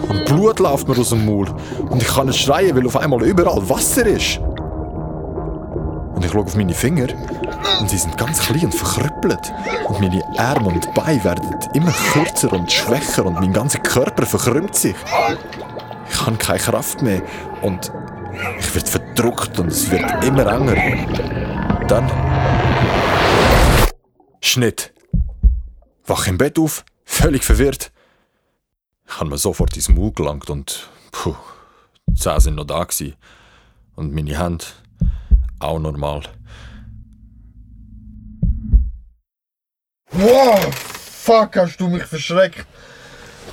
Und 0.09 0.25
Blut 0.25 0.59
läuft 0.59 0.89
mir 0.89 0.99
aus 0.99 1.11
dem 1.11 1.25
Maul. 1.25 1.47
Und 1.89 2.03
ich 2.03 2.09
kann 2.09 2.27
nicht 2.27 2.41
schreien, 2.41 2.77
weil 2.77 2.87
auf 2.87 2.97
einmal 2.97 3.23
überall 3.23 3.69
Wasser 3.69 4.07
ist. 4.07 4.39
Und 6.15 6.25
ich 6.25 6.33
schaue 6.33 6.43
auf 6.43 6.57
meine 6.57 6.75
Finger 6.75 7.07
und 7.79 7.91
sie 7.91 7.99
sind 7.99 8.17
ganz 8.17 8.41
klein 8.41 8.65
und 8.65 8.75
verkrüppelt. 8.75 9.53
Und 9.87 10.01
meine 10.01 10.23
Arme 10.37 10.69
und 10.69 10.93
Beine 10.95 11.23
werden 11.23 11.45
immer 11.75 11.93
kürzer 12.13 12.53
und 12.53 12.73
schwächer 12.73 13.25
und 13.25 13.35
mein 13.35 13.53
ganzer 13.53 13.79
Körper 13.79 14.27
verkrümmt 14.27 14.75
sich. 14.75 14.97
Ich 16.11 16.27
habe 16.27 16.37
keine 16.39 16.59
Kraft 16.59 17.03
mehr 17.03 17.23
und 17.63 17.93
ich 18.59 18.75
werde 18.75 18.91
verdruckt 18.91 19.59
und 19.61 19.69
es 19.69 19.91
wird 19.91 20.25
immer 20.25 20.47
enger. 20.47 20.75
Dann. 21.87 22.11
Schnitt. 24.41 24.96
Wach 26.07 26.29
im 26.29 26.39
Bett 26.39 26.59
auf, 26.59 26.85
völlig 27.05 27.45
verwirrt. 27.45 27.91
Ich 29.09 29.19
habe 29.19 29.31
mir 29.31 29.39
sofort 29.39 29.75
ins 29.77 29.89
Maul 29.89 30.13
gelangt 30.13 30.49
und. 30.51 30.89
Puh, 31.11 31.35
die 32.07 32.15
Zähne 32.15 32.41
sind 32.41 32.55
noch 32.55 32.65
da. 32.65 32.85
Gewesen. 32.85 33.17
Und 33.97 34.15
meine 34.15 34.39
Hände 34.39 34.65
auch 35.59 35.79
normal. 35.79 36.23
Wow! 40.11 40.75
Fuck, 40.75 41.57
hast 41.57 41.81
du 41.81 41.89
mich 41.89 42.05
verschreckt? 42.05 42.67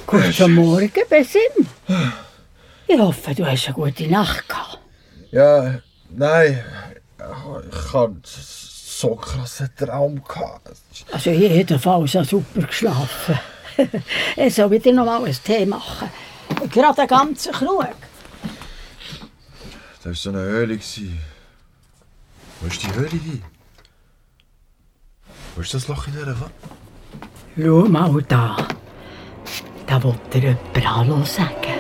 Guten 0.06 0.54
Morgen, 0.54 0.92
Besim. 1.10 1.68
Ich 2.88 3.00
hoffe, 3.00 3.34
du 3.34 3.46
hast 3.46 3.66
eine 3.66 3.74
gute 3.74 4.08
Nacht 4.08 4.48
gehabt. 4.48 4.80
Ja, 5.32 5.80
nein. 6.10 6.64
Ich 7.18 7.94
hatte 7.94 8.22
so 9.00 9.16
krassen 9.16 9.70
Traum. 9.78 10.24
Gehabt. 10.24 10.72
Also 11.12 11.32
jedenfalls 11.32 12.16
habe 12.16 12.26
super 12.26 12.62
geschlafen. 12.62 13.40
ich 14.38 14.56
soll 14.56 14.72
wieder 14.72 14.92
noch 14.94 15.06
mal 15.06 15.24
einen 15.24 15.38
Tee 15.44 15.66
machen. 15.66 16.10
Gerade 16.72 17.00
einen 17.00 17.08
ganzen 17.08 17.52
Krug. 17.52 17.88
Das 19.98 20.06
war 20.06 20.14
so 20.14 20.30
eine 20.30 20.40
Höhle. 20.40 20.80
Wo 22.62 22.68
ist 22.68 22.84
die 22.84 22.94
Höhle 22.94 23.10
hin? 23.10 23.44
Wo 25.56 25.62
ist 25.62 25.74
das 25.74 25.88
Loch 25.88 26.08
in 26.08 26.14
der 26.16 26.28
Wand? 26.40 26.52
Schau 27.58 27.88
mal 27.88 28.22
da. 28.24 28.58
Da 29.88 30.04
wollte 30.04 30.40
dir 30.40 30.58
jemand 30.74 30.96
Hallo 30.96 31.24
sagen. 31.26 31.73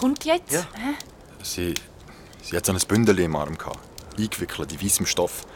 Kommt 0.00 0.24
jetzt? 0.24 0.52
Ja. 0.52 0.64
Sie, 1.42 1.74
sie 2.42 2.56
hat 2.56 2.64
so 2.64 2.72
ein 2.72 2.78
Bündel 2.88 3.18
im 3.18 3.36
Arm 3.36 3.58
gehabt, 3.58 3.78
eingewickelt 4.18 4.72
in 4.72 4.82
weißem 4.82 5.04
Stoff. 5.04 5.46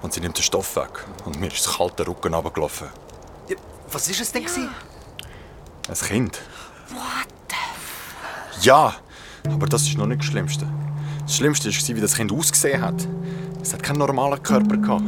Und 0.00 0.12
sie 0.12 0.20
nimmt 0.20 0.38
den 0.38 0.44
Stoff 0.44 0.76
weg 0.76 1.04
und 1.24 1.40
mir 1.40 1.48
ist 1.48 1.66
das 1.66 1.76
kalte 1.76 2.06
Rücken 2.06 2.34
runtergelaufen. 2.34 2.88
Ja, 3.48 3.56
was 3.90 4.08
war 4.08 4.20
es 4.20 4.32
denn? 4.32 4.44
gewesen? 4.44 4.70
Ein 5.88 5.94
Kind. 5.94 6.40
What 6.90 7.26
the 7.48 8.66
Ja, 8.66 8.94
aber 9.48 9.66
das 9.66 9.82
ist 9.82 9.98
noch 9.98 10.06
nicht 10.06 10.20
das 10.20 10.26
Schlimmste. 10.26 10.66
Das 11.22 11.36
Schlimmste 11.36 11.68
war, 11.68 11.96
wie 11.96 12.00
das 12.00 12.14
Kind 12.14 12.32
ausgesehen 12.32 12.80
hat. 12.80 13.08
Es 13.60 13.72
hat 13.72 13.82
keinen 13.82 13.98
normalen 13.98 14.40
Körper 14.42 14.76
gehabt. 14.76 15.02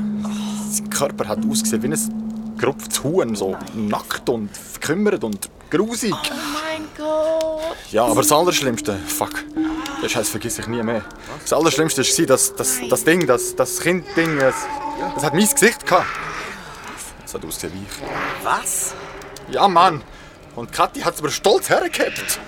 Sein 0.70 0.90
Körper 0.90 1.28
hat 1.28 1.38
ausgesehen 1.48 1.82
wie 1.82 1.88
ein 1.88 2.56
gerupftes 2.58 3.02
Huhn, 3.04 3.36
so 3.36 3.56
nackt 3.74 4.28
und 4.28 4.56
verkümmert 4.56 5.22
und 5.22 5.48
grusig. 5.70 6.12
Oh 6.12 6.34
mein 6.52 6.82
Gott! 6.96 7.33
Ja, 7.90 8.04
aber 8.04 8.22
das 8.22 8.32
Allerschlimmste, 8.32 8.98
fuck, 9.06 9.44
den 10.02 10.08
Scheiß 10.08 10.28
vergiss 10.28 10.58
ich 10.58 10.66
nie 10.66 10.82
mehr. 10.82 11.02
Das 11.42 11.52
Allerschlimmste 11.52 12.02
war, 12.02 12.26
dass 12.26 12.54
das, 12.54 12.80
das 12.88 13.04
Ding, 13.04 13.26
das, 13.26 13.54
das 13.54 13.80
Kind-Ding, 13.80 14.38
es, 14.38 14.54
es 15.16 15.22
hat 15.22 15.34
mein 15.34 15.48
Gesicht 15.48 15.86
gehabt. 15.86 16.06
Es 17.24 17.34
hat 17.34 17.44
ausgesehen 17.44 17.72
wie 17.74 17.82
ich. 17.82 18.44
Was? 18.44 18.94
Ja, 19.50 19.68
Mann. 19.68 20.02
Und 20.56 20.72
Kathi 20.72 21.00
hat 21.00 21.14
es 21.14 21.22
mir 21.22 21.30
stolz 21.30 21.68
hergehabt. 21.68 22.38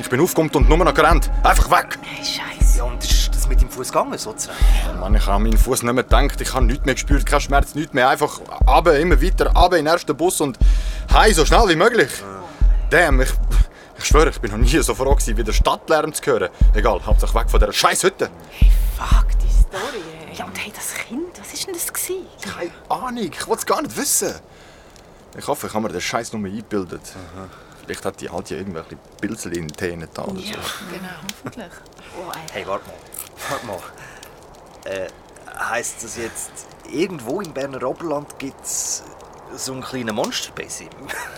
Ich 0.00 0.08
bin 0.08 0.20
aufgekommen 0.20 0.50
und 0.54 0.68
nur 0.68 0.78
noch 0.78 0.94
gerannt. 0.94 1.30
Einfach 1.42 1.70
weg. 1.70 1.98
Hey, 2.02 2.24
Scheiße. 2.24 2.78
Ja, 2.78 2.84
und 2.84 3.02
ist 3.02 3.34
das 3.34 3.48
mit 3.48 3.60
dem 3.60 3.68
Fuß 3.68 3.88
gegangen, 3.88 4.16
sozusagen? 4.16 4.56
Mann, 5.00 5.14
ich 5.14 5.22
habe 5.22 5.32
an 5.32 5.42
meinen 5.42 5.58
Fuß 5.58 5.82
nicht 5.82 5.92
mehr 5.92 6.04
gedacht. 6.04 6.40
Ich 6.40 6.54
habe 6.54 6.66
nichts 6.66 6.84
mehr 6.84 6.94
gespürt, 6.94 7.26
keinen 7.26 7.40
Schmerz, 7.40 7.74
nichts 7.74 7.92
mehr. 7.92 8.08
Einfach 8.08 8.40
runter, 8.66 8.98
immer 8.98 9.20
weiter, 9.20 9.46
runter 9.46 9.76
in 9.76 9.84
den 9.84 9.92
ersten 9.92 10.16
Bus 10.16 10.40
und 10.40 10.56
heim, 11.12 11.34
so 11.34 11.44
schnell 11.44 11.68
wie 11.68 11.76
möglich. 11.76 12.10
Damn, 12.90 13.20
ich, 13.20 13.30
ich 13.98 14.04
schwöre, 14.04 14.30
ich 14.30 14.40
bin 14.40 14.50
noch 14.50 14.58
nie 14.58 14.68
so 14.82 14.94
froh 14.94 15.14
gewesen, 15.14 15.36
wie 15.36 15.44
der 15.44 15.52
Stadtlärm 15.52 16.12
zu 16.12 16.24
hören. 16.24 16.50
Egal, 16.74 17.04
hauptsächlich 17.04 17.34
weg 17.42 17.50
von 17.50 17.60
dieser 17.60 17.72
scheiß 17.72 18.04
Hütte. 18.04 18.30
Hey, 18.50 18.70
fuck, 18.96 19.26
die 19.40 19.48
Story, 19.48 20.02
ey. 20.28 20.36
Ja, 20.36 20.44
und 20.44 20.58
hey, 20.58 20.72
das 20.74 20.94
Kind, 20.94 21.38
was 21.38 21.52
war 21.52 21.66
denn 21.66 21.74
das? 21.74 21.92
Gewesen? 21.92 22.26
Keine 22.42 22.70
Ahnung, 22.88 23.24
ich 23.32 23.46
wollte 23.46 23.60
es 23.60 23.66
gar 23.66 23.82
nicht 23.82 23.96
wissen. 23.96 24.34
Ich 25.36 25.46
hoffe, 25.46 25.66
ich 25.66 25.74
habe 25.74 25.86
mir 25.86 25.92
den 25.92 26.00
Scheiß 26.00 26.32
nur 26.32 26.44
eingebildet. 26.46 27.02
Vielleicht 27.84 28.04
hat 28.04 28.20
die 28.20 28.28
halt 28.28 28.50
ja 28.50 28.56
irgendwelche 28.58 28.96
Pilzel 29.20 29.56
in 29.56 29.68
den 29.68 29.76
Zähnen 29.76 30.08
da 30.12 30.22
oder 30.22 30.40
so. 30.40 30.42
Genau, 30.42 31.08
hoffentlich. 31.22 31.66
Oh, 32.18 32.30
ey. 32.32 32.40
Hey, 32.52 32.66
warte 32.66 32.84
mal. 32.86 32.94
Warte 33.50 33.66
mal. 33.66 33.78
Äh, 34.84 35.08
heisst 35.70 36.02
das 36.02 36.16
jetzt, 36.16 36.50
irgendwo 36.90 37.40
im 37.40 37.52
Berner 37.52 37.82
Oberland 37.82 38.38
gibt 38.38 38.64
es 38.64 39.04
so 39.56 39.72
einen 39.72 39.82
kleinen 39.82 40.14
Monsterbasin? 40.14 40.88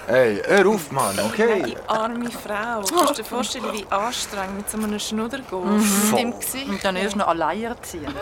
Hey, 0.07 0.43
hör 0.47 0.67
auf, 0.67 0.91
Mann, 0.91 1.19
okay? 1.21 1.63
Die 1.63 1.77
arme 1.89 2.31
Frau. 2.31 2.83
Kannst 2.83 3.11
du 3.11 3.23
dir 3.23 3.25
vorstellen, 3.25 3.73
wie 3.73 3.87
anstrengend 3.91 4.57
mit 4.57 4.71
so 4.71 4.79
einem 4.79 4.99
Schnudder 4.99 5.39
geht? 5.39 5.53
Mit 5.53 6.19
dem 6.19 6.39
Gesicht. 6.39 6.69
Und 6.69 6.85
dann 6.85 6.97
erst 6.97 7.17
noch 7.17 7.29
alleinerziehend. 7.29 8.15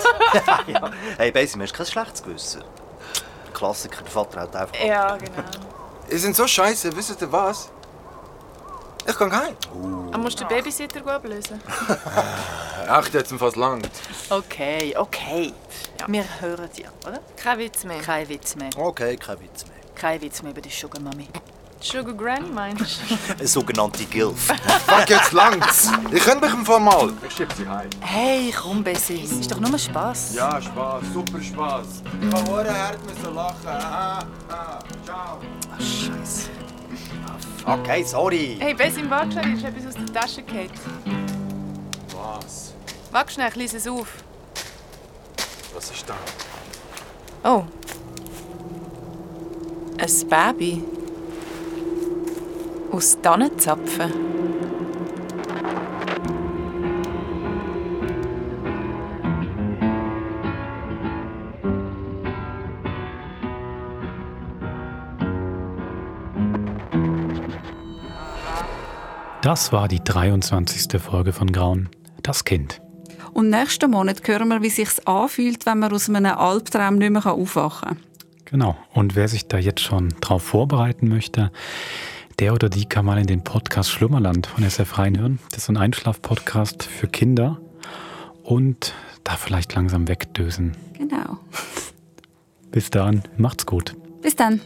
ja. 0.67 0.91
Hey, 1.17 1.31
Basin, 1.33 1.63
hast 1.63 1.73
du 1.73 1.77
kein 1.77 1.87
schlechtes 1.87 2.23
Gewissen? 2.23 2.63
Der 3.47 3.53
Klassiker, 3.53 4.03
der 4.03 4.11
Vater 4.11 4.41
hat 4.43 4.57
einfach... 4.57 4.75
Ja, 4.85 5.17
genau. 5.17 5.43
Ihr 6.11 6.19
sind 6.19 6.37
so 6.37 6.47
scheiße, 6.47 6.95
wisst 6.97 7.21
ihr 7.21 7.33
was? 7.33 7.71
Ich 9.07 9.17
kann 9.17 9.33
heim. 9.33 9.57
Aber 10.13 10.19
musst 10.19 10.39
du 10.39 10.45
den 10.45 10.49
Babysitter 10.49 11.07
ablösen? 11.07 11.63
Echt, 12.99 13.15
jetzt 13.15 13.33
fast 13.33 13.57
lang. 13.57 13.81
Okay, 14.29 14.95
okay. 14.97 15.55
Wir 16.07 16.25
hören 16.41 16.69
dir, 16.77 16.91
oder? 17.07 17.21
Kein 17.37 17.59
Witz 17.59 17.85
mehr. 17.85 18.01
Kein 18.01 18.29
Witz 18.29 18.55
mehr. 18.57 18.71
Okay, 18.77 19.17
kein 19.17 19.41
Witz 19.41 19.65
mehr. 19.67 19.78
Kein 19.99 20.21
Witz 20.21 20.43
mehr 20.43 20.53
über 20.53 20.61
die 20.61 20.71
Sugar 20.71 21.03
Mami. 21.03 21.27
Sugar 21.81 22.15
Granny 22.15 22.49
meinst 22.49 23.01
du? 23.09 23.33
Eine 23.39 23.49
sogenannte 23.49 24.05
Gilf. 24.05 24.47
Fuck, 24.87 25.09
jetzt 25.09 25.33
langt's. 25.33 25.91
Ich 26.13 26.25
kenne 26.25 26.41
mich 26.41 26.53
im 26.53 26.65
Fall 26.65 26.81
mal. 26.81 27.13
Ich 27.27 27.35
schieb 27.35 27.53
sie 27.53 27.69
heim. 27.69 27.91
Hey, 28.01 28.53
komm, 28.57 28.83
Bessie. 28.85 29.23
Es 29.25 29.33
ist 29.33 29.51
doch 29.51 29.59
nur 29.59 29.77
Spass. 29.79 30.35
Ja, 30.35 30.61
Spaß, 30.61 31.03
super 31.13 31.41
Spaß. 31.41 31.87
Ich 32.21 32.33
habe 32.35 32.47
vorher 32.47 32.89
hart 32.89 32.99
müssen 33.07 33.35
lachen. 33.35 33.67
Aha, 33.67 34.27
aha. 34.49 34.79
Ciao. 35.05 35.39
Scheiße. 35.79 36.49
Okay, 37.65 38.03
sorry. 38.05 38.57
Hey, 38.61 38.75
Bessim, 38.75 39.11
warte 39.11 39.33
schnell, 39.33 39.55
ist 39.55 39.65
etwas 39.65 39.87
aus 39.87 39.95
der 39.95 40.21
Tasche 40.21 40.43
gefallen. 40.43 40.71
Was? 42.15 42.73
Wag 43.11 43.31
schnell, 43.31 43.49
ich 43.49 43.57
lese 43.57 43.77
es 43.77 43.87
auf. 43.89 44.09
Was 45.75 45.91
ist 45.91 46.05
da? 46.09 46.15
Oh. 47.45 47.65
Ein 50.01 50.29
Baby. 50.29 50.85
Aus 52.93 53.19
Tannenzapfen. 53.21 54.13
Das 69.43 69.73
war 69.73 69.89
die 69.89 70.03
23. 70.05 71.01
Folge 71.01 71.33
von 71.33 71.51
Grauen. 71.51 71.89
Das 72.23 72.45
Kind. 72.45 72.81
Und 73.33 73.51
nächsten 73.51 73.91
Monat 73.91 74.27
hören 74.27 74.49
wir, 74.49 74.63
wie 74.63 74.69
es 74.69 74.77
sich 74.77 75.09
anfühlt, 75.09 75.67
wenn 75.67 75.81
man 75.81 75.93
aus 75.93 76.09
einem 76.09 76.27
Albtraum 76.27 76.97
nicht 76.97 77.11
mehr 77.11 77.27
aufwachen 77.27 77.97
kann. 77.97 78.08
Genau. 78.51 78.77
Und 78.93 79.15
wer 79.15 79.29
sich 79.29 79.47
da 79.47 79.59
jetzt 79.59 79.81
schon 79.81 80.15
drauf 80.21 80.43
vorbereiten 80.43 81.09
möchte, 81.09 81.51
der 82.39 82.55
oder 82.55 82.69
die 82.69 82.87
kann 82.87 83.05
mal 83.05 83.19
in 83.19 83.27
den 83.27 83.45
Podcast 83.45 83.91
Schlummerland 83.91 84.47
von 84.47 84.65
SF 84.65 84.99
reinhören. 84.99 85.39
Das 85.51 85.59
ist 85.59 85.67
so 85.67 85.73
ein 85.73 85.77
Einschlaf-Podcast 85.77 86.85
für 86.85 87.09
Kinder. 87.09 87.61
Und 88.43 88.95
da 89.25 89.37
vielleicht 89.37 89.75
langsam 89.75 90.09
wegdösen. 90.09 90.77
Genau. 90.97 91.39
Bis 92.71 92.91
dann, 92.91 93.23
macht's 93.37 93.67
gut. 93.67 93.95
Bis 94.23 94.37
dann. 94.37 94.61